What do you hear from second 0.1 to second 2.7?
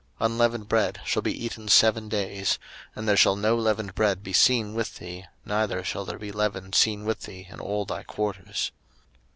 02:013:007 Unleavened bread shall be eaten seven days;